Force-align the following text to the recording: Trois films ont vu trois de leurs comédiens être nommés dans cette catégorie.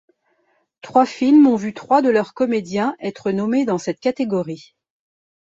Trois 0.81 1.05
films 1.05 1.45
ont 1.45 1.55
vu 1.57 1.75
trois 1.75 2.01
de 2.01 2.09
leurs 2.09 2.33
comédiens 2.33 2.95
être 3.01 3.29
nommés 3.29 3.65
dans 3.65 3.77
cette 3.77 3.99
catégorie. 3.99 4.75